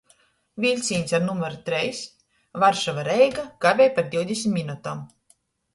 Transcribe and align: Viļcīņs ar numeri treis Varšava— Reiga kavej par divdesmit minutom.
Viļcīņs 0.63 1.13
ar 1.17 1.21
numeri 1.25 1.59
treis 1.67 2.01
Varšava— 2.65 3.05
Reiga 3.11 3.45
kavej 3.67 3.95
par 4.01 4.13
divdesmit 4.17 4.59
minutom. 4.61 5.11